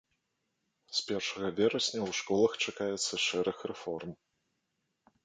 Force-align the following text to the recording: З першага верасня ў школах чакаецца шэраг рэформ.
З 0.99 1.03
першага 1.09 1.47
верасня 1.59 2.01
ў 2.09 2.11
школах 2.19 2.51
чакаецца 2.67 3.21
шэраг 3.27 3.57
рэформ. 3.73 4.09